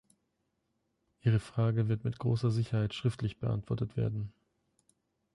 [1.21, 4.33] Ihre Frage wird mit großer Sicherheit schriftlich beantwortet werden.